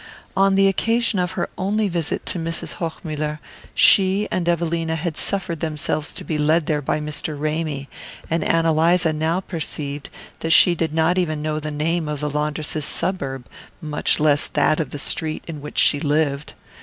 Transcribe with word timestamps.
On 0.35 0.55
the 0.55 0.67
occasion 0.67 1.19
of 1.19 1.33
her 1.33 1.47
only 1.59 1.87
visit 1.87 2.25
to 2.25 2.39
Mrs. 2.39 2.77
Hochmuller, 2.81 3.37
she 3.75 4.27
and 4.31 4.49
Evelina 4.49 4.95
had 4.95 5.15
suffered 5.15 5.59
themselves 5.59 6.11
to 6.13 6.23
be 6.23 6.39
led 6.39 6.65
there 6.65 6.81
by 6.81 6.99
Mr. 6.99 7.39
Ramy; 7.39 7.87
and 8.27 8.43
Ann 8.43 8.65
Eliza 8.65 9.13
now 9.13 9.41
perceived 9.41 10.09
that 10.39 10.49
she 10.53 10.73
did 10.73 10.91
not 10.91 11.19
even 11.19 11.43
know 11.43 11.59
the 11.59 11.69
name 11.69 12.07
of 12.09 12.19
the 12.19 12.31
laundress's 12.31 12.83
suburb, 12.85 13.45
much 13.79 14.19
less 14.19 14.47
that 14.47 14.79
of 14.79 14.89
the 14.89 14.97
street 14.97 15.43
in 15.45 15.61
which 15.61 15.77
she 15.77 15.99
lived. 15.99 16.55